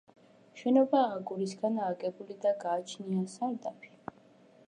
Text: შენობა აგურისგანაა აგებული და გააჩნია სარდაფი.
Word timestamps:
შენობა 0.61 1.01
აგურისგანაა 1.17 1.91
აგებული 1.95 2.39
და 2.47 2.55
გააჩნია 2.65 3.27
სარდაფი. 3.37 3.93